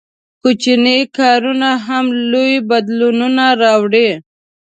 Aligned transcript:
•کوچني 0.41 0.97
کارونه 1.17 1.69
هم 1.85 2.05
لوی 2.31 2.53
بدلونونه 2.69 3.45
راوړي. 3.63 4.09